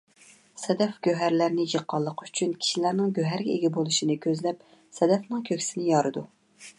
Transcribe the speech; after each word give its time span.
سەدەف 0.59 0.93
گۆھەرلەرنى 1.07 1.65
يىغقانلىقى 1.73 2.29
ئۈچۈن، 2.29 2.55
كىشىلەرنىڭ 2.63 3.13
گۆھەرگە 3.19 3.57
ئىگە 3.57 3.71
بولۇشىنى 3.77 4.17
كۆزلەپ 4.25 4.65
سەدەفنىڭ 5.01 5.45
كۆكسىىنى 5.51 5.89
يارىدۇ. 5.93 6.25